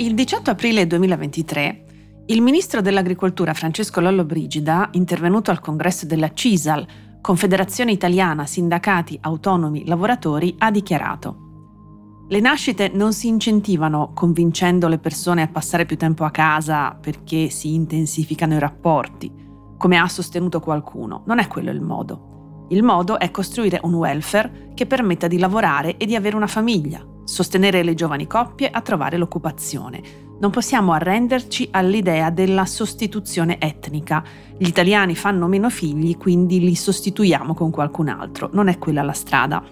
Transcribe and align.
Il 0.00 0.14
18 0.14 0.50
aprile 0.50 0.86
2023 0.86 1.84
il 2.26 2.40
ministro 2.40 2.80
dell'Agricoltura 2.80 3.52
Francesco 3.52 3.98
Lollobrigida, 3.98 4.90
intervenuto 4.92 5.50
al 5.50 5.58
congresso 5.58 6.06
della 6.06 6.32
CISAL, 6.32 6.86
Confederazione 7.20 7.90
Italiana 7.90 8.46
Sindacati 8.46 9.18
Autonomi 9.20 9.84
Lavoratori, 9.86 10.54
ha 10.58 10.70
dichiarato 10.70 12.26
Le 12.28 12.38
nascite 12.38 12.92
non 12.94 13.12
si 13.12 13.26
incentivano 13.26 14.12
convincendo 14.14 14.86
le 14.86 14.98
persone 14.98 15.42
a 15.42 15.48
passare 15.48 15.84
più 15.84 15.96
tempo 15.96 16.22
a 16.22 16.30
casa 16.30 16.94
perché 16.94 17.50
si 17.50 17.74
intensificano 17.74 18.54
i 18.54 18.60
rapporti, 18.60 19.32
come 19.76 19.98
ha 19.98 20.06
sostenuto 20.06 20.60
qualcuno. 20.60 21.24
Non 21.26 21.40
è 21.40 21.48
quello 21.48 21.72
il 21.72 21.80
modo. 21.80 22.37
Il 22.68 22.82
modo 22.82 23.18
è 23.18 23.30
costruire 23.30 23.80
un 23.82 23.94
welfare 23.94 24.70
che 24.74 24.86
permetta 24.86 25.26
di 25.26 25.38
lavorare 25.38 25.96
e 25.96 26.06
di 26.06 26.14
avere 26.14 26.36
una 26.36 26.46
famiglia, 26.46 27.04
sostenere 27.24 27.82
le 27.82 27.94
giovani 27.94 28.26
coppie 28.26 28.70
a 28.70 28.80
trovare 28.80 29.16
l'occupazione. 29.16 30.26
Non 30.38 30.50
possiamo 30.50 30.92
arrenderci 30.92 31.68
all'idea 31.72 32.30
della 32.30 32.66
sostituzione 32.66 33.58
etnica. 33.58 34.22
Gli 34.56 34.68
italiani 34.68 35.14
fanno 35.14 35.46
meno 35.48 35.70
figli, 35.70 36.16
quindi 36.16 36.60
li 36.60 36.74
sostituiamo 36.74 37.54
con 37.54 37.70
qualcun 37.70 38.08
altro. 38.08 38.50
Non 38.52 38.68
è 38.68 38.78
quella 38.78 39.02
la 39.02 39.12
strada. 39.12 39.62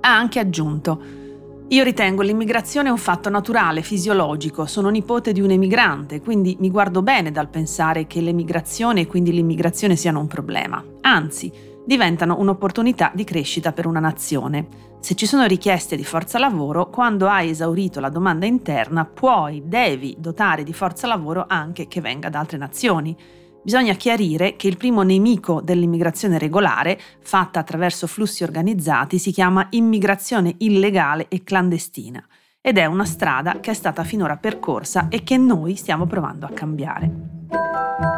Ha 0.00 0.16
anche 0.16 0.40
aggiunto 0.40 1.20
io 1.72 1.84
ritengo 1.84 2.20
l'immigrazione 2.20 2.90
un 2.90 2.98
fatto 2.98 3.30
naturale, 3.30 3.80
fisiologico, 3.80 4.66
sono 4.66 4.90
nipote 4.90 5.32
di 5.32 5.40
un 5.40 5.52
emigrante, 5.52 6.20
quindi 6.20 6.54
mi 6.60 6.68
guardo 6.68 7.00
bene 7.00 7.30
dal 7.30 7.48
pensare 7.48 8.06
che 8.06 8.20
l'emigrazione 8.20 9.00
e 9.00 9.06
quindi 9.06 9.32
l'immigrazione 9.32 9.96
siano 9.96 10.20
un 10.20 10.26
problema. 10.26 10.84
Anzi, 11.00 11.50
diventano 11.84 12.38
un'opportunità 12.38 13.10
di 13.14 13.24
crescita 13.24 13.72
per 13.72 13.86
una 13.86 14.00
nazione. 14.00 14.68
Se 15.00 15.14
ci 15.14 15.26
sono 15.26 15.46
richieste 15.46 15.96
di 15.96 16.04
forza 16.04 16.38
lavoro, 16.38 16.88
quando 16.88 17.28
hai 17.28 17.50
esaurito 17.50 17.98
la 18.00 18.08
domanda 18.08 18.46
interna, 18.46 19.04
puoi, 19.04 19.62
devi 19.64 20.16
dotare 20.18 20.62
di 20.62 20.72
forza 20.72 21.06
lavoro 21.06 21.44
anche 21.48 21.88
che 21.88 22.00
venga 22.00 22.28
da 22.28 22.38
altre 22.38 22.58
nazioni. 22.58 23.16
Bisogna 23.64 23.94
chiarire 23.94 24.56
che 24.56 24.68
il 24.68 24.76
primo 24.76 25.02
nemico 25.02 25.60
dell'immigrazione 25.60 26.38
regolare, 26.38 26.98
fatta 27.20 27.60
attraverso 27.60 28.06
flussi 28.06 28.42
organizzati, 28.42 29.18
si 29.18 29.32
chiama 29.32 29.66
immigrazione 29.70 30.54
illegale 30.58 31.26
e 31.28 31.42
clandestina 31.42 32.24
ed 32.64 32.78
è 32.78 32.86
una 32.86 33.04
strada 33.04 33.58
che 33.58 33.72
è 33.72 33.74
stata 33.74 34.04
finora 34.04 34.36
percorsa 34.36 35.08
e 35.08 35.24
che 35.24 35.36
noi 35.36 35.74
stiamo 35.74 36.06
provando 36.06 36.46
a 36.46 36.50
cambiare. 36.50 38.11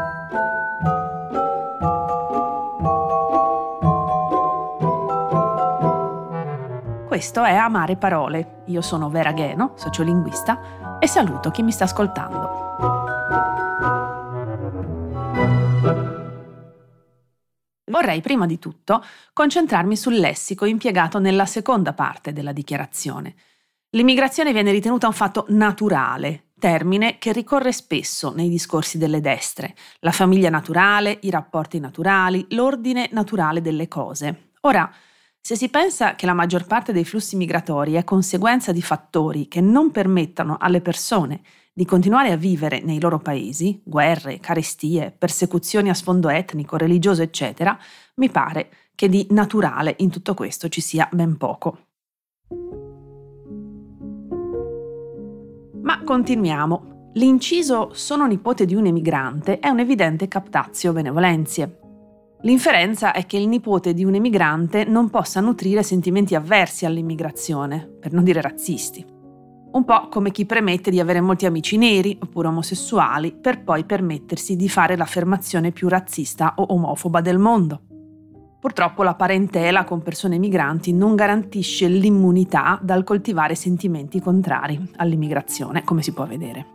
Questo 7.14 7.44
è 7.44 7.54
Amare 7.54 7.94
Parole. 7.94 8.62
Io 8.66 8.80
sono 8.80 9.08
Vera 9.08 9.30
Gheno, 9.30 9.74
sociolinguista, 9.76 10.98
e 10.98 11.06
saluto 11.06 11.52
chi 11.52 11.62
mi 11.62 11.70
sta 11.70 11.84
ascoltando. 11.84 12.50
Vorrei 17.88 18.20
prima 18.20 18.46
di 18.46 18.58
tutto 18.58 19.00
concentrarmi 19.32 19.94
sul 19.94 20.14
lessico 20.14 20.64
impiegato 20.64 21.20
nella 21.20 21.46
seconda 21.46 21.92
parte 21.92 22.32
della 22.32 22.50
dichiarazione. 22.50 23.36
L'immigrazione 23.90 24.52
viene 24.52 24.72
ritenuta 24.72 25.06
un 25.06 25.12
fatto 25.12 25.44
naturale, 25.50 26.46
termine 26.58 27.18
che 27.18 27.30
ricorre 27.30 27.70
spesso 27.70 28.32
nei 28.34 28.48
discorsi 28.48 28.98
delle 28.98 29.20
destre, 29.20 29.76
la 30.00 30.10
famiglia 30.10 30.50
naturale, 30.50 31.16
i 31.22 31.30
rapporti 31.30 31.78
naturali, 31.78 32.44
l'ordine 32.48 33.08
naturale 33.12 33.60
delle 33.60 33.86
cose. 33.86 34.50
Ora, 34.62 34.92
se 35.46 35.56
si 35.56 35.68
pensa 35.68 36.14
che 36.14 36.24
la 36.24 36.32
maggior 36.32 36.64
parte 36.64 36.90
dei 36.90 37.04
flussi 37.04 37.36
migratori 37.36 37.92
è 37.92 38.04
conseguenza 38.04 38.72
di 38.72 38.80
fattori 38.80 39.46
che 39.46 39.60
non 39.60 39.90
permettano 39.90 40.56
alle 40.58 40.80
persone 40.80 41.42
di 41.70 41.84
continuare 41.84 42.32
a 42.32 42.36
vivere 42.36 42.80
nei 42.80 42.98
loro 42.98 43.18
paesi, 43.18 43.78
guerre, 43.84 44.40
carestie, 44.40 45.10
persecuzioni 45.10 45.90
a 45.90 45.94
sfondo 45.94 46.30
etnico, 46.30 46.78
religioso, 46.78 47.20
eccetera, 47.20 47.78
mi 48.14 48.30
pare 48.30 48.70
che 48.94 49.10
di 49.10 49.27
naturale 49.33 49.96
in 49.98 50.08
tutto 50.08 50.33
questo 50.33 50.70
ci 50.70 50.80
sia 50.80 51.06
ben 51.12 51.36
poco. 51.36 51.88
Ma 55.83 56.02
continuiamo. 56.02 57.10
L'inciso 57.16 57.90
sono 57.92 58.27
nipote 58.27 58.64
di 58.64 58.74
un 58.74 58.86
emigrante 58.86 59.58
è 59.58 59.68
un 59.68 59.80
evidente 59.80 60.27
captazio 60.27 60.94
benevolenzie. 60.94 61.80
L'inferenza 62.44 63.12
è 63.12 63.24
che 63.24 63.38
il 63.38 63.48
nipote 63.48 63.94
di 63.94 64.05
un 64.05 64.16
emigrante 64.16 64.84
non 64.84 65.08
possa 65.08 65.40
nutrire 65.40 65.82
sentimenti 65.82 66.34
avversi 66.34 66.84
all'immigrazione, 66.84 67.88
per 67.98 68.12
non 68.12 68.22
dire 68.22 68.42
razzisti. 68.42 69.02
Un 69.72 69.84
po' 69.86 70.08
come 70.08 70.30
chi 70.30 70.44
premette 70.44 70.90
di 70.90 71.00
avere 71.00 71.22
molti 71.22 71.46
amici 71.46 71.78
neri 71.78 72.18
oppure 72.20 72.48
omosessuali 72.48 73.33
per 73.33 73.64
poi 73.64 73.84
permettersi 73.84 74.56
di 74.56 74.68
fare 74.68 74.94
l'affermazione 74.94 75.72
più 75.72 75.88
razzista 75.88 76.52
o 76.58 76.66
omofoba 76.68 77.22
del 77.22 77.38
mondo. 77.38 77.80
Purtroppo 78.60 79.02
la 79.02 79.14
parentela 79.14 79.84
con 79.84 80.02
persone 80.02 80.36
migranti 80.36 80.92
non 80.92 81.14
garantisce 81.14 81.88
l'immunità 81.88 82.78
dal 82.83 83.04
coltivare 83.04 83.54
sentimenti 83.54 84.20
contrari 84.20 84.90
all'immigrazione, 84.96 85.83
come 85.83 86.02
si 86.02 86.12
può 86.12 86.27
vedere 86.27 86.73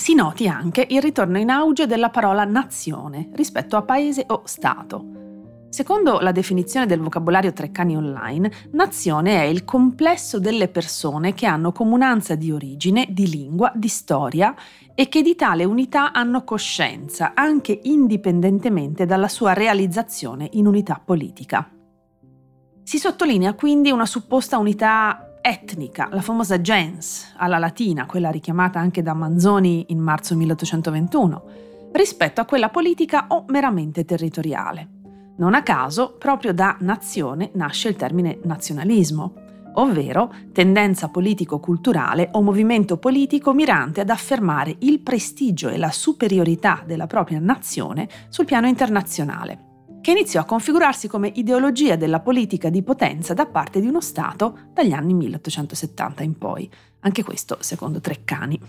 si 0.00 0.14
noti 0.14 0.48
anche 0.48 0.86
il 0.88 1.02
ritorno 1.02 1.36
in 1.36 1.50
auge 1.50 1.86
della 1.86 2.08
parola 2.08 2.44
nazione 2.44 3.28
rispetto 3.34 3.76
a 3.76 3.82
paese 3.82 4.24
o 4.28 4.40
Stato. 4.46 5.66
Secondo 5.68 6.20
la 6.20 6.32
definizione 6.32 6.86
del 6.86 7.00
vocabolario 7.00 7.52
Treccani 7.52 7.98
Online, 7.98 8.50
nazione 8.72 9.42
è 9.42 9.44
il 9.44 9.66
complesso 9.66 10.40
delle 10.40 10.68
persone 10.68 11.34
che 11.34 11.44
hanno 11.44 11.70
comunanza 11.72 12.34
di 12.34 12.50
origine, 12.50 13.08
di 13.10 13.28
lingua, 13.28 13.72
di 13.74 13.88
storia 13.88 14.54
e 14.94 15.06
che 15.10 15.20
di 15.20 15.34
tale 15.34 15.64
unità 15.64 16.12
hanno 16.12 16.44
coscienza, 16.44 17.32
anche 17.34 17.78
indipendentemente 17.82 19.04
dalla 19.04 19.28
sua 19.28 19.52
realizzazione 19.52 20.48
in 20.52 20.66
unità 20.66 20.98
politica. 21.04 21.70
Si 22.82 22.96
sottolinea 22.96 23.52
quindi 23.52 23.90
una 23.90 24.06
supposta 24.06 24.56
unità 24.56 25.29
etnica, 25.40 26.08
la 26.10 26.20
famosa 26.20 26.60
gens 26.60 27.32
alla 27.36 27.58
latina, 27.58 28.06
quella 28.06 28.30
richiamata 28.30 28.78
anche 28.78 29.02
da 29.02 29.14
Manzoni 29.14 29.86
in 29.88 29.98
marzo 29.98 30.36
1821, 30.36 31.44
rispetto 31.92 32.40
a 32.40 32.44
quella 32.44 32.68
politica 32.68 33.26
o 33.28 33.44
meramente 33.48 34.04
territoriale. 34.04 34.88
Non 35.36 35.54
a 35.54 35.62
caso, 35.62 36.16
proprio 36.18 36.52
da 36.52 36.76
nazione 36.80 37.50
nasce 37.54 37.88
il 37.88 37.96
termine 37.96 38.38
nazionalismo, 38.42 39.34
ovvero 39.74 40.32
tendenza 40.52 41.08
politico-culturale 41.08 42.28
o 42.32 42.42
movimento 42.42 42.98
politico 42.98 43.54
mirante 43.54 44.00
ad 44.00 44.10
affermare 44.10 44.76
il 44.80 45.00
prestigio 45.00 45.68
e 45.68 45.78
la 45.78 45.90
superiorità 45.90 46.82
della 46.84 47.06
propria 47.06 47.38
nazione 47.38 48.08
sul 48.28 48.44
piano 48.44 48.66
internazionale 48.66 49.68
che 50.00 50.12
iniziò 50.12 50.40
a 50.40 50.44
configurarsi 50.44 51.08
come 51.08 51.32
ideologia 51.34 51.96
della 51.96 52.20
politica 52.20 52.70
di 52.70 52.82
potenza 52.82 53.34
da 53.34 53.46
parte 53.46 53.80
di 53.80 53.86
uno 53.86 54.00
Stato 54.00 54.70
dagli 54.72 54.92
anni 54.92 55.14
1870 55.14 56.22
in 56.22 56.38
poi, 56.38 56.70
anche 57.00 57.22
questo 57.22 57.58
secondo 57.60 58.00
Treccani. 58.00 58.60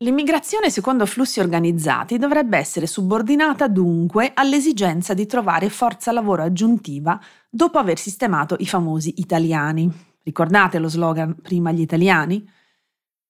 L'immigrazione 0.00 0.70
secondo 0.70 1.06
flussi 1.06 1.40
organizzati 1.40 2.18
dovrebbe 2.18 2.56
essere 2.56 2.86
subordinata 2.86 3.66
dunque 3.66 4.30
all'esigenza 4.32 5.12
di 5.12 5.26
trovare 5.26 5.68
forza 5.70 6.12
lavoro 6.12 6.44
aggiuntiva 6.44 7.20
dopo 7.50 7.78
aver 7.78 7.98
sistemato 7.98 8.54
i 8.60 8.66
famosi 8.66 9.14
italiani. 9.16 9.90
Ricordate 10.22 10.78
lo 10.78 10.88
slogan 10.88 11.34
prima 11.42 11.72
gli 11.72 11.80
italiani? 11.80 12.48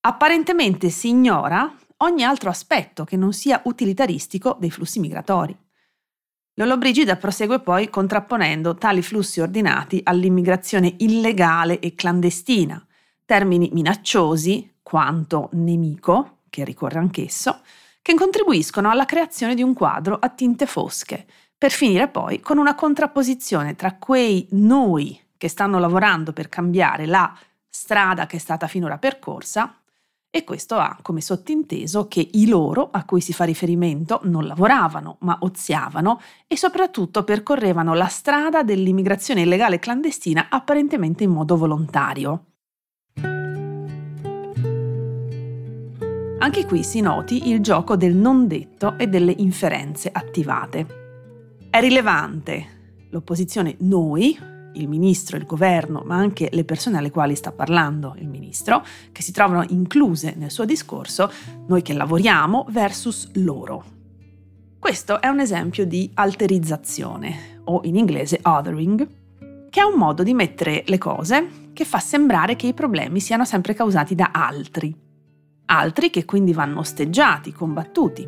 Apparentemente 0.00 0.90
si 0.90 1.08
ignora 1.08 1.74
ogni 1.98 2.22
altro 2.22 2.50
aspetto 2.50 3.04
che 3.04 3.16
non 3.16 3.32
sia 3.32 3.62
utilitaristico 3.64 4.54
dei 4.60 4.70
flussi 4.70 5.00
migratori. 5.00 5.56
Lollobrigida 6.58 7.14
prosegue 7.14 7.60
poi 7.60 7.88
contrapponendo 7.88 8.74
tali 8.74 9.00
flussi 9.00 9.41
ordinati 9.41 10.00
all'immigrazione 10.02 10.92
illegale 10.98 11.78
e 11.78 11.94
clandestina, 11.94 12.84
termini 13.25 13.70
minacciosi 13.72 14.78
quanto 14.82 15.50
nemico, 15.52 16.38
che 16.50 16.64
ricorre 16.64 16.99
anch'esso, 16.99 17.60
che 18.02 18.12
contribuiscono 18.14 18.90
alla 18.90 19.05
creazione 19.05 19.55
di 19.55 19.62
un 19.62 19.72
quadro 19.72 20.19
a 20.20 20.31
tinte 20.31 20.66
fosche, 20.66 21.26
per 21.56 21.70
finire 21.70 22.08
poi 22.08 22.40
con 22.40 22.58
una 22.58 22.75
contrapposizione 22.75 23.76
tra 23.76 23.94
quei 23.94 24.49
noi 24.50 25.16
che 25.37 25.46
stanno 25.46 25.78
lavorando 25.78 26.32
per 26.32 26.49
cambiare 26.49 27.06
la 27.06 27.32
strada 27.69 28.26
che 28.26 28.34
è 28.34 28.40
stata 28.40 28.66
finora 28.66 28.99
percorsa 28.99 29.77
e 30.30 30.44
questo 30.44 30.76
ha 30.76 30.98
come 31.00 31.20
sottinteso 31.22 32.06
che 32.06 32.28
i 32.32 32.46
loro 32.46 32.90
a 32.90 33.04
cui 33.04 33.20
si 33.20 33.32
fa 33.32 33.44
riferimento 33.44 34.20
non 34.25 34.46
lavoravano, 34.46 35.16
ma 35.20 35.38
oziavano 35.40 36.20
e 36.46 36.56
soprattutto 36.56 37.25
percorrevano 37.25 37.94
la 37.94 38.08
strada 38.08 38.62
dell'immigrazione 38.62 39.42
illegale 39.42 39.78
clandestina 39.78 40.48
apparentemente 40.50 41.25
in 41.25 41.30
modo 41.30 41.56
volontario. 41.56 42.44
Anche 46.40 46.66
qui 46.66 46.84
si 46.84 47.00
noti 47.00 47.48
il 47.48 47.60
gioco 47.60 47.96
del 47.96 48.14
non 48.14 48.46
detto 48.46 48.96
e 48.96 49.08
delle 49.08 49.34
inferenze 49.38 50.08
attivate. 50.12 50.86
È 51.69 51.81
rilevante 51.81 53.06
l'opposizione 53.10 53.76
noi 53.81 54.38
il 54.80 54.88
ministro, 54.88 55.36
il 55.36 55.44
governo, 55.44 56.02
ma 56.04 56.16
anche 56.16 56.48
le 56.52 56.64
persone 56.64 56.98
alle 56.98 57.10
quali 57.10 57.34
sta 57.34 57.52
parlando 57.52 58.14
il 58.19 58.28
ministro, 58.28 58.84
che 59.12 59.22
si 59.22 59.32
trovano 59.32 59.64
incluse 59.69 60.34
nel 60.36 60.50
suo 60.50 60.64
discorso, 60.64 61.30
noi 61.66 61.82
che 61.82 61.92
lavoriamo, 61.92 62.66
versus 62.70 63.30
loro. 63.34 63.96
Questo 64.78 65.20
è 65.20 65.26
un 65.26 65.40
esempio 65.40 65.84
di 65.84 66.10
alterizzazione, 66.14 67.60
o 67.64 67.80
in 67.84 67.96
inglese 67.96 68.40
othering, 68.42 69.08
che 69.70 69.80
è 69.80 69.84
un 69.84 69.98
modo 69.98 70.22
di 70.22 70.34
mettere 70.34 70.84
le 70.86 70.98
cose 70.98 71.66
che 71.72 71.84
fa 71.84 71.98
sembrare 71.98 72.56
che 72.56 72.69
i 72.69 72.74
problemi 72.74 73.20
siano 73.20 73.44
sempre 73.44 73.74
causati 73.74 74.14
da 74.14 74.31
altri. 74.32 74.94
Altri 75.66 76.10
che 76.10 76.24
quindi 76.24 76.52
vanno 76.52 76.81
osteggiati, 76.81 77.52
combattuti. 77.52 78.26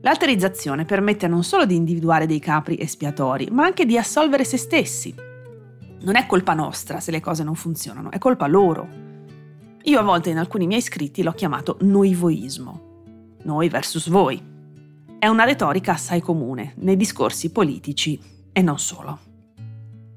L'alterizzazione 0.00 0.84
permette 0.84 1.28
non 1.28 1.44
solo 1.44 1.66
di 1.66 1.76
individuare 1.76 2.26
dei 2.26 2.38
capri 2.38 2.78
espiatori, 2.78 3.48
ma 3.50 3.64
anche 3.64 3.84
di 3.84 3.98
assolvere 3.98 4.44
se 4.44 4.56
stessi. 4.56 5.14
Non 6.04 6.16
è 6.16 6.26
colpa 6.26 6.52
nostra 6.52 7.00
se 7.00 7.10
le 7.10 7.20
cose 7.20 7.44
non 7.44 7.54
funzionano, 7.54 8.10
è 8.10 8.18
colpa 8.18 8.46
loro. 8.46 8.86
Io 9.84 9.98
a 9.98 10.02
volte 10.02 10.28
in 10.28 10.36
alcuni 10.36 10.66
miei 10.66 10.82
scritti 10.82 11.22
l'ho 11.22 11.32
chiamato 11.32 11.78
noivoismo. 11.80 13.36
Noi 13.44 13.70
versus 13.70 14.08
voi. 14.10 14.42
È 15.18 15.26
una 15.26 15.44
retorica 15.44 15.92
assai 15.92 16.20
comune 16.20 16.74
nei 16.80 16.96
discorsi 16.96 17.50
politici 17.50 18.20
e 18.52 18.60
non 18.60 18.78
solo. 18.78 19.18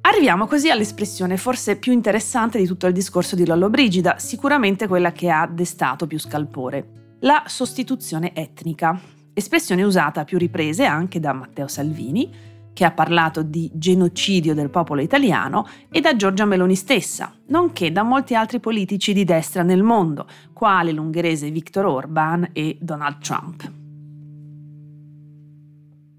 Arriviamo 0.01 0.45
così 0.45 0.69
all'espressione 0.69 1.38
forse 1.38 1.78
più 1.78 1.94
interessante 1.94 2.57
di 2.57 2.68
tutto 2.68 2.88
il 2.88 2.94
discorso 2.94 3.38
di 3.38 3.45
Lollobrigida, 3.45 4.19
sicuramente 4.19 4.88
quella 4.88 5.13
che 5.13 5.30
ha 5.30 5.48
destato 5.48 6.06
più 6.06 6.19
scalpore, 6.19 7.16
la 7.22 7.44
sostituzione 7.48 8.36
etnica, 8.36 9.00
espressione 9.34 9.84
usata 9.84 10.22
a 10.22 10.25
più 10.25 10.38
riprese 10.38 10.84
anche 10.84 11.22
da 11.22 11.31
Matteo 11.31 11.68
Salvini, 11.68 12.56
che 12.77 12.85
ha 12.85 12.91
parlato 12.91 13.41
di 13.41 13.71
genocidio 13.74 14.53
del 14.53 14.69
popolo 14.69 15.01
italiano, 15.01 15.68
e 15.89 16.00
da 16.00 16.15
Giorgia 16.15 16.45
Meloni 16.45 16.75
stessa, 16.75 17.33
nonché 17.47 17.91
da 17.91 18.03
molti 18.03 18.35
altri 18.35 18.59
politici 18.59 19.13
di 19.13 19.24
destra 19.24 19.63
nel 19.63 19.81
mondo, 19.81 20.27
quali 20.53 20.94
l'ungherese 20.94 21.50
Viktor 21.50 21.85
Orban 21.85 22.51
e 22.53 22.77
Donald 22.79 23.18
Trump. 23.18 23.71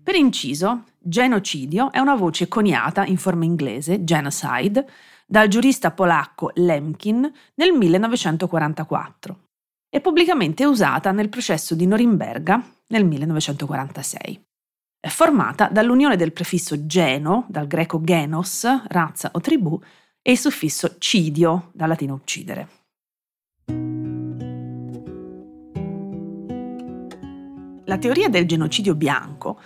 Per 0.02 0.14
inciso, 0.16 0.82
genocidio 0.98 1.92
è 1.92 2.00
una 2.00 2.16
voce 2.16 2.48
coniata 2.48 3.06
in 3.06 3.18
forma 3.18 3.44
inglese, 3.44 4.02
genocide, 4.02 4.84
dal 5.24 5.46
giurista 5.46 5.92
polacco 5.92 6.50
Lemkin 6.54 7.32
nel 7.54 7.70
1944 7.70 9.38
e 9.88 10.00
pubblicamente 10.00 10.64
usata 10.64 11.12
nel 11.12 11.28
processo 11.28 11.76
di 11.76 11.86
Norimberga 11.86 12.60
nel 12.88 13.04
1946. 13.04 14.46
È 15.00 15.06
formata 15.06 15.68
dall'unione 15.68 16.16
del 16.16 16.32
prefisso 16.32 16.84
geno, 16.84 17.46
dal 17.48 17.68
greco 17.68 18.02
genos, 18.02 18.66
razza 18.88 19.30
o 19.32 19.40
tribù, 19.40 19.80
e 20.20 20.32
il 20.32 20.38
suffisso 20.38 20.96
cidio, 20.98 21.70
dal 21.72 21.88
latino 21.88 22.14
uccidere. 22.14 22.68
La 27.84 27.96
teoria 27.96 28.28
del 28.28 28.44
genocidio 28.44 28.96
bianco 28.96 29.60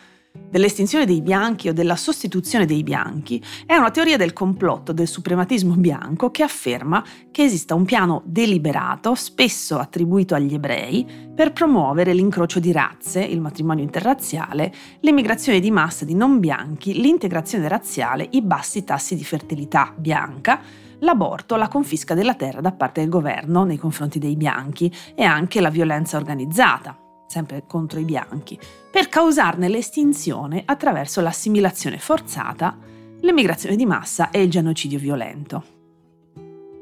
dell'estinzione 0.52 1.06
dei 1.06 1.22
bianchi 1.22 1.70
o 1.70 1.72
della 1.72 1.96
sostituzione 1.96 2.66
dei 2.66 2.82
bianchi 2.82 3.42
è 3.64 3.74
una 3.74 3.90
teoria 3.90 4.18
del 4.18 4.34
complotto 4.34 4.92
del 4.92 5.08
suprematismo 5.08 5.74
bianco 5.74 6.30
che 6.30 6.42
afferma 6.42 7.02
che 7.30 7.44
esista 7.44 7.74
un 7.74 7.86
piano 7.86 8.22
deliberato, 8.26 9.14
spesso 9.14 9.78
attribuito 9.78 10.34
agli 10.34 10.52
ebrei, 10.52 11.06
per 11.34 11.52
promuovere 11.52 12.12
l'incrocio 12.12 12.60
di 12.60 12.70
razze, 12.70 13.22
il 13.22 13.40
matrimonio 13.40 13.82
interrazziale, 13.82 14.72
l'emigrazione 15.00 15.58
di 15.58 15.70
massa 15.70 16.04
di 16.04 16.14
non 16.14 16.38
bianchi, 16.38 17.00
l'integrazione 17.00 17.66
razziale, 17.66 18.28
i 18.32 18.42
bassi 18.42 18.84
tassi 18.84 19.16
di 19.16 19.24
fertilità 19.24 19.94
bianca, 19.96 20.60
l'aborto, 20.98 21.56
la 21.56 21.68
confisca 21.68 22.14
della 22.14 22.34
terra 22.34 22.60
da 22.60 22.72
parte 22.72 23.00
del 23.00 23.08
governo 23.08 23.64
nei 23.64 23.78
confronti 23.78 24.18
dei 24.18 24.36
bianchi 24.36 24.92
e 25.14 25.24
anche 25.24 25.60
la 25.60 25.70
violenza 25.70 26.16
organizzata, 26.18 27.01
sempre 27.32 27.64
contro 27.66 27.98
i 27.98 28.04
bianchi, 28.04 28.58
per 28.90 29.08
causarne 29.08 29.68
l'estinzione 29.68 30.62
attraverso 30.66 31.22
l'assimilazione 31.22 31.98
forzata, 31.98 32.76
l'emigrazione 33.20 33.74
di 33.74 33.86
massa 33.86 34.28
e 34.30 34.42
il 34.42 34.50
genocidio 34.50 34.98
violento. 34.98 35.64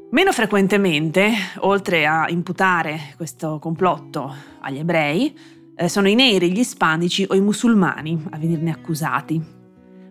Meno 0.09 0.33
frequentemente, 0.33 1.31
oltre 1.59 2.05
a 2.05 2.29
imputare 2.29 3.13
questo 3.15 3.59
complotto 3.59 4.35
agli 4.59 4.79
ebrei, 4.79 5.33
eh, 5.73 5.87
sono 5.87 6.09
i 6.09 6.15
neri, 6.15 6.51
gli 6.51 6.59
ispanici 6.59 7.25
o 7.29 7.33
i 7.33 7.39
musulmani 7.39 8.21
a 8.31 8.37
venirne 8.37 8.71
accusati. 8.71 9.41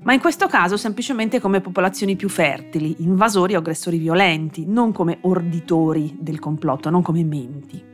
Ma 0.03 0.15
in 0.15 0.21
questo 0.21 0.47
caso 0.47 0.79
semplicemente 0.79 1.39
come 1.39 1.61
popolazioni 1.61 2.17
più 2.17 2.31
fertili, 2.31 2.97
invasori 3.01 3.55
o 3.55 3.59
aggressori 3.59 3.99
violenti, 3.99 4.65
non 4.67 4.93
come 4.93 5.19
orditori 5.21 6.17
del 6.19 6.39
complotto, 6.39 6.89
non 6.89 7.03
come 7.03 7.23
menti. 7.23 7.90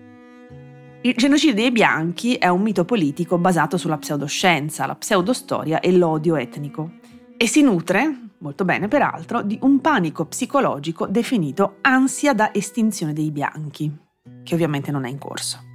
Il 1.06 1.14
genocidio 1.14 1.54
dei 1.54 1.70
bianchi 1.70 2.34
è 2.34 2.48
un 2.48 2.62
mito 2.62 2.84
politico 2.84 3.38
basato 3.38 3.76
sulla 3.76 3.96
pseudoscienza, 3.96 4.86
la 4.86 4.96
pseudostoria 4.96 5.78
e 5.78 5.92
l'odio 5.92 6.34
etnico 6.34 6.94
e 7.36 7.46
si 7.46 7.62
nutre, 7.62 8.30
molto 8.38 8.64
bene 8.64 8.88
peraltro, 8.88 9.42
di 9.42 9.56
un 9.62 9.80
panico 9.80 10.24
psicologico 10.26 11.06
definito 11.06 11.76
ansia 11.82 12.34
da 12.34 12.52
estinzione 12.52 13.12
dei 13.12 13.30
bianchi, 13.30 13.96
che 14.42 14.54
ovviamente 14.54 14.90
non 14.90 15.04
è 15.04 15.08
in 15.08 15.18
corso. 15.18 15.65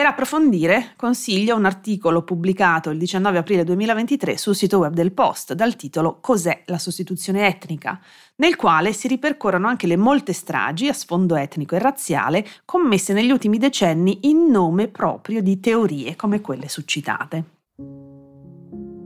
Per 0.00 0.08
approfondire 0.08 0.94
consiglio 0.96 1.54
un 1.56 1.66
articolo 1.66 2.22
pubblicato 2.22 2.88
il 2.88 2.96
19 2.96 3.36
aprile 3.36 3.64
2023 3.64 4.38
sul 4.38 4.54
sito 4.54 4.78
web 4.78 4.94
del 4.94 5.12
Post 5.12 5.52
dal 5.52 5.76
titolo 5.76 6.20
Cos'è 6.22 6.62
la 6.68 6.78
sostituzione 6.78 7.46
etnica, 7.46 8.00
nel 8.36 8.56
quale 8.56 8.94
si 8.94 9.08
ripercorrono 9.08 9.68
anche 9.68 9.86
le 9.86 9.98
molte 9.98 10.32
stragi 10.32 10.88
a 10.88 10.94
sfondo 10.94 11.36
etnico 11.36 11.74
e 11.74 11.80
razziale 11.80 12.46
commesse 12.64 13.12
negli 13.12 13.30
ultimi 13.30 13.58
decenni 13.58 14.20
in 14.22 14.46
nome 14.46 14.88
proprio 14.88 15.42
di 15.42 15.60
teorie 15.60 16.16
come 16.16 16.40
quelle 16.40 16.70
succitate. 16.70 17.44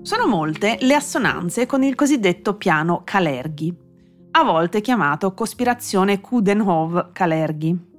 Sono 0.02 0.28
molte 0.28 0.78
le 0.82 0.94
assonanze 0.94 1.66
con 1.66 1.82
il 1.82 1.96
cosiddetto 1.96 2.54
piano 2.54 3.02
Kalergi, 3.02 3.76
a 4.30 4.44
volte 4.44 4.80
chiamato 4.80 5.34
cospirazione 5.34 6.20
Kudenhove-Kalergi 6.20 7.93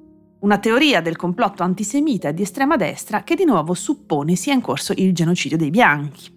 una 0.46 0.60
teoria 0.60 1.02
del 1.02 1.16
complotto 1.16 1.64
antisemita 1.64 2.30
di 2.30 2.44
estrema 2.44 2.76
destra 2.76 3.24
che 3.24 3.34
di 3.34 3.46
nuovo 3.46 3.74
suppone 3.74 4.36
sia 4.36 4.54
in 4.54 4.62
corso 4.62 4.94
il 4.96 5.12
genocidio 5.12 5.58
dei 5.58 5.72
bianchi. 5.72 6.32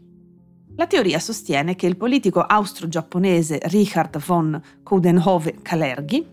La 0.76 0.86
teoria 0.86 1.18
sostiene 1.18 1.74
che 1.76 1.86
il 1.86 1.98
politico 1.98 2.40
austro-giapponese 2.40 3.60
Richard 3.64 4.18
von 4.24 4.58
Coudenhove-Kalergi 4.82 6.26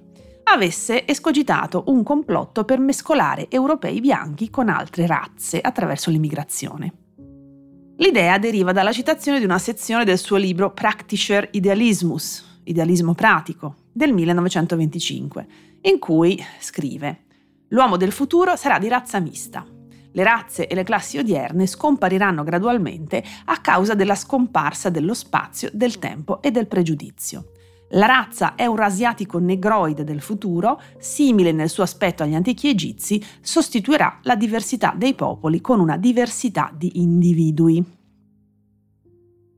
avesse 0.44 1.06
escogitato 1.06 1.84
un 1.88 2.02
complotto 2.04 2.64
per 2.64 2.80
mescolare 2.80 3.48
europei 3.50 4.00
bianchi 4.00 4.50
con 4.50 4.70
altre 4.70 5.06
razze 5.06 5.60
attraverso 5.60 6.10
l'immigrazione. 6.10 6.94
L'idea 7.98 8.38
deriva 8.38 8.72
dalla 8.72 8.94
citazione 8.94 9.40
di 9.40 9.46
una 9.46 9.60
sezione 9.60 10.06
del 10.06 10.18
suo 10.18 10.38
libro 10.38 10.72
Praktischer 10.72 11.50
Idealismus, 11.52 12.62
idealismo 12.64 13.14
pratico, 13.14 13.76
del 13.92 14.14
1925, 14.14 15.48
in 15.82 16.00
cui 16.00 16.42
scrive 16.60 17.25
L'uomo 17.76 17.98
del 17.98 18.14
futuro 18.14 18.56
sarà 18.56 18.80
di 18.80 18.88
razza 18.88 19.20
mista. 19.20 19.66
Le 20.14 20.24
razze 20.24 20.66
e 20.68 20.76
le 20.76 20.86
classi 20.86 21.18
odierne 21.18 21.68
scompariranno 21.68 22.42
gradualmente 22.46 23.22
a 23.44 23.60
causa 23.60 23.96
della 23.96 24.16
scomparsa 24.16 24.90
dello 24.90 25.14
spazio, 25.14 25.70
del 25.74 26.00
tempo 26.00 26.42
e 26.42 26.52
del 26.52 26.68
pregiudizio. 26.68 27.52
La 27.90 28.06
razza 28.06 28.54
eurasiatico 28.56 29.40
negroide 29.40 30.06
del 30.06 30.22
futuro, 30.22 30.82
simile 31.00 31.52
nel 31.52 31.70
suo 31.70 31.84
aspetto 31.84 32.24
agli 32.24 32.34
antichi 32.34 32.70
egizi, 32.70 33.22
sostituirà 33.42 34.20
la 34.22 34.38
diversità 34.38 34.94
dei 34.96 35.14
popoli 35.14 35.60
con 35.60 35.82
una 35.82 35.98
diversità 35.98 36.72
di 36.74 37.02
individui. 37.02 37.84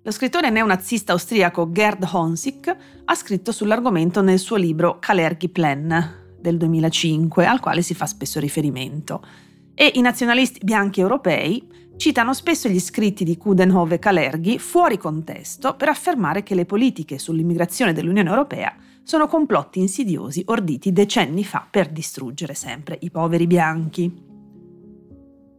Lo 0.01 0.12
scrittore 0.12 0.50
neonazista 0.50 1.12
austriaco 1.12 1.71
Gerd 1.71 2.03
Honsick 2.12 2.75
ha 3.05 3.13
scritto 3.13 3.51
sull'argomento 3.51 4.24
nel 4.24 4.39
suo 4.39 4.55
libro 4.55 4.97
Kalergi 5.00 5.50
Plan, 5.50 6.25
del 6.39 6.58
2005, 6.58 7.46
al 7.46 7.60
quale 7.60 7.82
si 7.82 7.94
fa 7.94 8.06
spesso 8.06 8.39
riferimento. 8.39 9.24
E 9.74 9.91
i 9.96 10.01
nazionalisti 10.01 10.60
bianchi 10.63 11.00
europei 11.00 11.67
citano 11.98 12.34
spesso 12.34 12.70
gli 12.70 12.79
scritti 12.79 13.24
di 13.24 13.38
Kudenhove 13.38 13.96
e 13.96 14.00
Kalergi 14.00 14.60
fuori 14.60 14.98
contesto 14.98 15.75
per 15.75 15.89
affermare 15.89 16.44
che 16.44 16.56
le 16.56 16.65
politiche 16.65 17.17
sull'immigrazione 17.17 17.94
dell'Unione 17.94 18.29
Europea 18.29 18.75
sono 19.03 19.27
complotti 19.27 19.79
insidiosi 19.79 20.44
orditi 20.48 20.91
decenni 20.91 21.44
fa 21.44 21.65
per 21.70 21.89
distruggere 21.89 22.53
sempre 22.53 22.98
i 23.01 23.10
poveri 23.10 23.48
bianchi. 23.48 24.26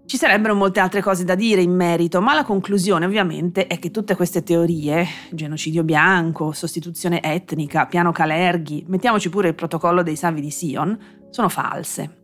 Ci 0.08 0.16
sarebbero 0.16 0.54
molte 0.54 0.80
altre 0.80 1.02
cose 1.02 1.22
da 1.22 1.34
dire 1.34 1.60
in 1.60 1.74
merito, 1.74 2.22
ma 2.22 2.32
la 2.32 2.42
conclusione 2.42 3.04
ovviamente 3.04 3.66
è 3.66 3.78
che 3.78 3.90
tutte 3.90 4.16
queste 4.16 4.42
teorie, 4.42 5.06
genocidio 5.32 5.84
bianco, 5.84 6.52
sostituzione 6.52 7.22
etnica, 7.22 7.84
piano 7.84 8.10
Calerghi, 8.10 8.86
mettiamoci 8.88 9.28
pure 9.28 9.48
il 9.48 9.54
protocollo 9.54 10.02
dei 10.02 10.16
Savi 10.16 10.40
di 10.40 10.50
Sion, 10.50 10.98
sono 11.28 11.50
false. 11.50 12.22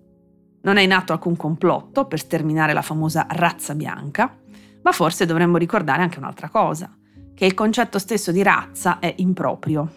Non 0.62 0.78
è 0.78 0.80
in 0.80 0.94
atto 0.94 1.12
alcun 1.12 1.36
complotto 1.36 2.06
per 2.06 2.20
sterminare 2.20 2.72
la 2.72 2.80
famosa 2.80 3.26
razza 3.28 3.74
bianca, 3.74 4.34
ma 4.80 4.92
forse 4.92 5.26
dovremmo 5.26 5.58
ricordare 5.58 6.00
anche 6.00 6.18
un'altra 6.18 6.48
cosa, 6.48 6.90
che 7.34 7.44
il 7.44 7.52
concetto 7.52 7.98
stesso 7.98 8.32
di 8.32 8.42
razza 8.42 8.98
è 8.98 9.12
improprio. 9.18 9.92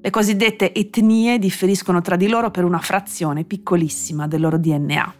Le 0.00 0.10
cosiddette 0.10 0.74
etnie 0.74 1.38
differiscono 1.38 2.00
tra 2.00 2.16
di 2.16 2.26
loro 2.26 2.50
per 2.50 2.64
una 2.64 2.80
frazione 2.80 3.44
piccolissima 3.44 4.26
del 4.26 4.40
loro 4.40 4.58
DNA, 4.58 5.14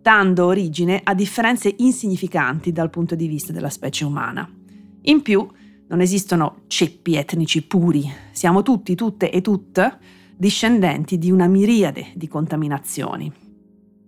dando 0.00 0.46
origine 0.46 1.00
a 1.02 1.14
differenze 1.14 1.74
insignificanti 1.78 2.72
dal 2.72 2.90
punto 2.90 3.14
di 3.14 3.26
vista 3.26 3.52
della 3.52 3.70
specie 3.70 4.04
umana. 4.04 4.48
In 5.02 5.22
più, 5.22 5.46
non 5.88 6.00
esistono 6.00 6.62
ceppi 6.66 7.16
etnici 7.16 7.62
puri, 7.62 8.10
siamo 8.32 8.62
tutti, 8.62 8.94
tutte 8.94 9.30
e 9.30 9.40
tutte 9.40 9.98
discendenti 10.36 11.18
di 11.18 11.30
una 11.30 11.46
miriade 11.46 12.12
di 12.14 12.28
contaminazioni. 12.28 13.32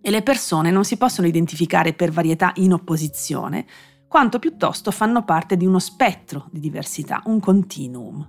E 0.00 0.10
le 0.10 0.22
persone 0.22 0.70
non 0.70 0.84
si 0.84 0.96
possono 0.96 1.26
identificare 1.26 1.92
per 1.92 2.10
varietà 2.10 2.52
in 2.56 2.72
opposizione, 2.72 3.66
quanto 4.06 4.38
piuttosto 4.38 4.90
fanno 4.90 5.24
parte 5.24 5.56
di 5.56 5.66
uno 5.66 5.78
spettro 5.78 6.46
di 6.50 6.60
diversità, 6.60 7.22
un 7.26 7.40
continuum. 7.40 8.28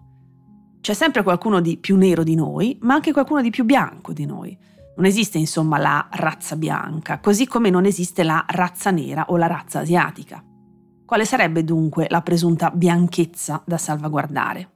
C'è 0.82 0.94
sempre 0.94 1.22
qualcuno 1.24 1.62
di 1.62 1.78
più 1.78 1.96
nero 1.96 2.24
di 2.24 2.36
noi, 2.36 2.78
ma 2.82 2.96
anche 2.96 3.12
qualcuno 3.12 3.42
di 3.42 3.52
più 3.52 3.66
bianco 3.66 4.14
di 4.14 4.26
noi. 4.26 4.58
Non 4.96 5.06
esiste 5.06 5.38
insomma 5.38 5.78
la 5.78 6.08
razza 6.12 6.56
bianca, 6.56 7.20
così 7.20 7.48
come 7.48 7.70
non 7.70 7.86
esiste 7.86 8.24
la 8.24 8.46
razza 8.48 8.92
nera 8.92 9.26
o 9.30 9.38
la 9.38 9.48
razza 9.48 9.80
asiatica. 9.80 10.44
Quale 11.06 11.26
sarebbe 11.26 11.64
dunque 11.64 12.08
la 12.10 12.22
presunta 12.22 12.72
bianchezza 12.72 13.64
da 13.66 13.78
salvaguardare? 13.78 14.70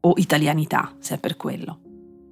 O 0.00 0.14
italianità, 0.16 0.94
se 0.98 1.14
è 1.14 1.18
per 1.18 1.36
quello. 1.36 1.80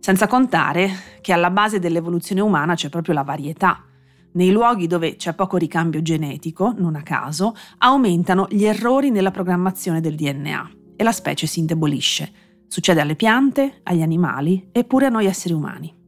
Senza 0.00 0.26
contare 0.26 0.90
che 1.20 1.32
alla 1.32 1.50
base 1.50 1.78
dell'evoluzione 1.78 2.40
umana 2.40 2.74
c'è 2.74 2.88
proprio 2.88 3.14
la 3.14 3.22
varietà. 3.22 3.84
Nei 4.32 4.50
luoghi 4.50 4.86
dove 4.86 5.16
c'è 5.16 5.34
poco 5.34 5.56
ricambio 5.56 6.02
genetico, 6.02 6.72
non 6.76 6.94
a 6.94 7.02
caso, 7.02 7.54
aumentano 7.78 8.46
gli 8.48 8.64
errori 8.64 9.10
nella 9.10 9.30
programmazione 9.30 10.00
del 10.00 10.14
DNA 10.14 10.70
e 10.96 11.02
la 11.04 11.12
specie 11.12 11.46
si 11.46 11.60
indebolisce. 11.60 12.32
Succede 12.68 13.00
alle 13.00 13.16
piante, 13.16 13.80
agli 13.82 14.02
animali 14.02 14.68
e 14.72 14.84
pure 14.84 15.06
a 15.06 15.10
noi 15.10 15.26
esseri 15.26 15.54
umani. 15.54 15.99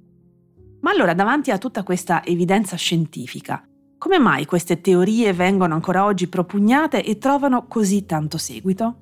Ma 0.82 0.90
allora, 0.90 1.14
davanti 1.14 1.50
a 1.50 1.58
tutta 1.58 1.84
questa 1.84 2.24
evidenza 2.24 2.76
scientifica, 2.76 3.64
come 3.98 4.18
mai 4.18 4.46
queste 4.46 4.80
teorie 4.80 5.32
vengono 5.32 5.74
ancora 5.74 6.04
oggi 6.04 6.26
propugnate 6.26 7.04
e 7.04 7.18
trovano 7.18 7.66
così 7.68 8.04
tanto 8.04 8.36
seguito? 8.36 8.96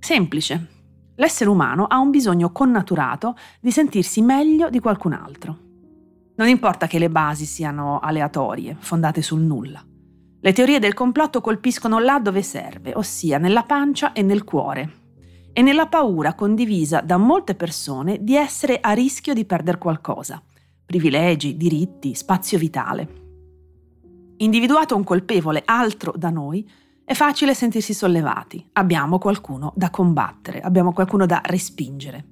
Semplice. 0.00 0.74
L'essere 1.14 1.48
umano 1.48 1.84
ha 1.84 1.98
un 1.98 2.10
bisogno 2.10 2.50
connaturato 2.50 3.36
di 3.60 3.70
sentirsi 3.70 4.20
meglio 4.20 4.68
di 4.68 4.80
qualcun 4.80 5.12
altro. 5.12 5.58
Non 6.34 6.48
importa 6.48 6.88
che 6.88 6.98
le 6.98 7.08
basi 7.08 7.46
siano 7.46 8.00
aleatorie, 8.00 8.76
fondate 8.78 9.22
sul 9.22 9.42
nulla. 9.42 9.82
Le 10.40 10.52
teorie 10.52 10.80
del 10.80 10.92
complotto 10.92 11.40
colpiscono 11.40 12.00
là 12.00 12.18
dove 12.18 12.42
serve, 12.42 12.92
ossia 12.96 13.38
nella 13.38 13.62
pancia 13.62 14.12
e 14.12 14.22
nel 14.22 14.42
cuore, 14.42 14.90
e 15.52 15.62
nella 15.62 15.86
paura 15.86 16.34
condivisa 16.34 17.00
da 17.00 17.16
molte 17.16 17.54
persone 17.54 18.18
di 18.22 18.34
essere 18.34 18.78
a 18.80 18.90
rischio 18.90 19.34
di 19.34 19.44
perdere 19.44 19.78
qualcosa, 19.78 20.42
privilegi, 20.86 21.56
diritti, 21.56 22.14
spazio 22.14 22.56
vitale. 22.56 23.24
Individuato 24.38 24.94
un 24.94 25.04
colpevole 25.04 25.62
altro 25.64 26.14
da 26.16 26.30
noi, 26.30 26.66
è 27.04 27.14
facile 27.14 27.54
sentirsi 27.54 27.94
sollevati. 27.94 28.64
Abbiamo 28.72 29.18
qualcuno 29.18 29.72
da 29.76 29.90
combattere, 29.90 30.60
abbiamo 30.60 30.92
qualcuno 30.92 31.26
da 31.26 31.40
respingere. 31.44 32.24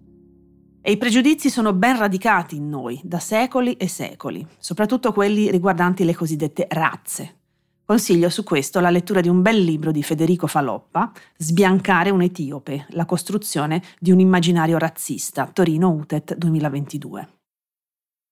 E 0.83 0.93
i 0.93 0.97
pregiudizi 0.97 1.49
sono 1.49 1.73
ben 1.73 1.97
radicati 1.97 2.57
in 2.57 2.69
noi 2.69 3.01
da 3.05 3.19
secoli 3.19 3.75
e 3.75 3.89
secoli, 3.89 4.47
soprattutto 4.59 5.13
quelli 5.13 5.51
riguardanti 5.51 6.05
le 6.05 6.15
cosiddette 6.15 6.67
razze. 6.71 7.39
Consiglio 7.85 8.29
su 8.31 8.43
questo 8.45 8.81
la 8.81 8.91
lettura 8.91 9.21
di 9.21 9.29
un 9.29 9.43
bel 9.43 9.63
libro 9.63 9.93
di 9.93 10.03
Federico 10.03 10.47
Faloppa, 10.47 11.13
Sbiancare 11.37 12.11
un 12.11 12.23
etiope, 12.23 12.87
la 12.91 13.05
costruzione 13.05 13.83
di 13.99 14.11
un 14.11 14.21
immaginario 14.21 14.77
razzista, 14.79 15.47
Torino 15.47 15.91
UTET 15.91 16.35
2022. 16.35 17.29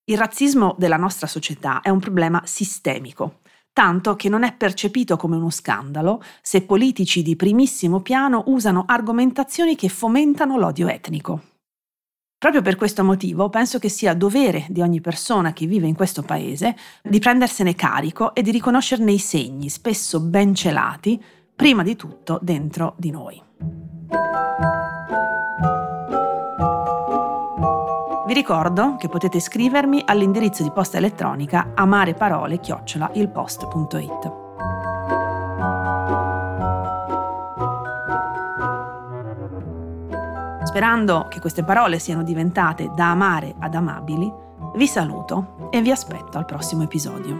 Il 0.04 0.18
razzismo 0.18 0.74
della 0.78 0.96
nostra 0.96 1.26
società 1.26 1.80
è 1.80 1.88
un 1.88 2.00
problema 2.00 2.42
sistemico 2.44 3.40
tanto 3.72 4.16
che 4.16 4.28
non 4.28 4.44
è 4.44 4.54
percepito 4.54 5.16
come 5.16 5.36
uno 5.36 5.50
scandalo 5.50 6.22
se 6.42 6.62
politici 6.62 7.22
di 7.22 7.36
primissimo 7.36 8.00
piano 8.00 8.44
usano 8.46 8.84
argomentazioni 8.86 9.76
che 9.76 9.88
fomentano 9.88 10.58
l'odio 10.58 10.88
etnico. 10.88 11.40
Proprio 12.38 12.60
per 12.60 12.76
questo 12.76 13.04
motivo 13.04 13.48
penso 13.50 13.78
che 13.78 13.88
sia 13.88 14.14
dovere 14.14 14.66
di 14.68 14.80
ogni 14.80 15.00
persona 15.00 15.52
che 15.52 15.66
vive 15.66 15.86
in 15.86 15.94
questo 15.94 16.22
paese 16.22 16.76
di 17.02 17.20
prendersene 17.20 17.74
carico 17.74 18.34
e 18.34 18.42
di 18.42 18.50
riconoscerne 18.50 19.12
i 19.12 19.18
segni, 19.18 19.68
spesso 19.68 20.20
ben 20.20 20.52
celati, 20.54 21.22
prima 21.54 21.84
di 21.84 21.94
tutto 21.94 22.40
dentro 22.42 22.94
di 22.98 23.10
noi. 23.10 23.40
Vi 28.24 28.34
ricordo 28.34 28.94
che 28.96 29.08
potete 29.08 29.40
scrivermi 29.40 30.04
all'indirizzo 30.06 30.62
di 30.62 30.70
posta 30.70 30.98
elettronica 30.98 31.72
amareparole-ilpost.it. 31.74 34.32
Sperando 40.62 41.26
che 41.28 41.40
queste 41.40 41.64
parole 41.64 41.98
siano 41.98 42.22
diventate 42.22 42.92
da 42.94 43.10
amare 43.10 43.56
ad 43.58 43.74
amabili, 43.74 44.32
vi 44.76 44.86
saluto 44.86 45.68
e 45.70 45.82
vi 45.82 45.90
aspetto 45.90 46.38
al 46.38 46.44
prossimo 46.44 46.84
episodio. 46.84 47.36